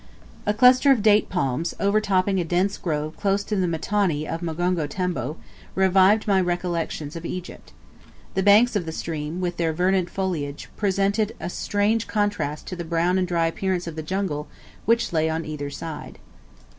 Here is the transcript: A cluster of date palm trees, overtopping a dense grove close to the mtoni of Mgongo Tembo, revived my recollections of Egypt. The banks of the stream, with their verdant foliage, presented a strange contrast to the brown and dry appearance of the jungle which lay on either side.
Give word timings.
A 0.47 0.53
cluster 0.55 0.91
of 0.91 1.03
date 1.03 1.29
palm 1.29 1.63
trees, 1.63 1.75
overtopping 1.79 2.39
a 2.39 2.43
dense 2.43 2.75
grove 2.79 3.15
close 3.17 3.43
to 3.43 3.55
the 3.55 3.67
mtoni 3.67 4.25
of 4.27 4.41
Mgongo 4.41 4.87
Tembo, 4.89 5.37
revived 5.75 6.25
my 6.27 6.41
recollections 6.41 7.15
of 7.15 7.23
Egypt. 7.23 7.71
The 8.33 8.41
banks 8.41 8.75
of 8.75 8.87
the 8.87 8.91
stream, 8.93 9.41
with 9.41 9.57
their 9.57 9.73
verdant 9.73 10.09
foliage, 10.09 10.69
presented 10.75 11.35
a 11.39 11.51
strange 11.51 12.07
contrast 12.07 12.65
to 12.69 12.75
the 12.75 12.83
brown 12.83 13.19
and 13.19 13.27
dry 13.27 13.45
appearance 13.45 13.85
of 13.85 13.95
the 13.95 14.01
jungle 14.01 14.47
which 14.85 15.13
lay 15.13 15.29
on 15.29 15.45
either 15.45 15.69
side. 15.69 16.17